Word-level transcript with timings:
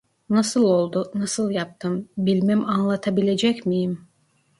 Nasıl 0.29 0.63
oldu? 0.63 1.11
Nasıl 1.15 1.51
yaptım? 1.51 2.09
Bilmem 2.17 2.65
anlatabilecek 2.65 3.65
miyim? 3.65 4.07